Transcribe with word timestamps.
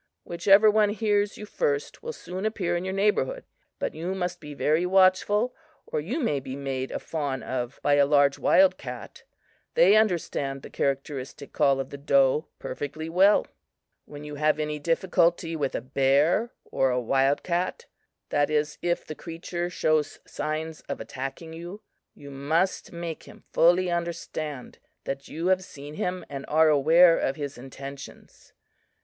"Whichever 0.23 0.71
one 0.71 0.89
hears 0.89 1.37
you 1.37 1.45
first 1.45 2.01
will 2.01 2.11
soon 2.11 2.43
appear 2.43 2.75
in 2.75 2.83
your 2.83 2.91
neighborhood. 2.95 3.43
But 3.77 3.93
you 3.93 4.15
must 4.15 4.39
be 4.39 4.55
very 4.55 4.83
watchful, 4.83 5.55
or 5.85 5.99
you 5.99 6.19
may 6.19 6.39
be 6.39 6.55
made 6.55 6.89
a 6.89 6.97
fawn 6.97 7.43
of 7.43 7.79
by 7.83 7.97
a 7.97 8.07
large 8.07 8.39
wild 8.39 8.79
cat. 8.79 9.21
They 9.75 9.95
understand 9.95 10.63
the 10.63 10.71
characteristic 10.71 11.53
call 11.53 11.79
of 11.79 11.91
the 11.91 11.99
doe 11.99 12.47
perfectly 12.57 13.09
well. 13.09 13.45
"When 14.05 14.23
you 14.23 14.33
have 14.33 14.57
any 14.59 14.79
difficulty 14.79 15.55
with 15.55 15.75
a 15.75 15.81
bear 15.81 16.51
or 16.65 16.89
a 16.89 16.99
wild 16.99 17.43
cat 17.43 17.85
that 18.29 18.49
is, 18.49 18.79
if 18.81 19.05
the 19.05 19.13
creature 19.13 19.69
shows 19.69 20.17
signs 20.25 20.81
of 20.89 20.99
attacking 20.99 21.53
you 21.53 21.83
you 22.15 22.31
must 22.31 22.91
make 22.91 23.25
him 23.25 23.43
fully 23.53 23.91
understand 23.91 24.79
that 25.03 25.27
you 25.27 25.49
have 25.49 25.63
seen 25.63 25.93
him 25.93 26.25
and 26.27 26.43
are 26.47 26.69
aware 26.69 27.19
of 27.19 27.35
his 27.35 27.55
intentions. 27.55 28.51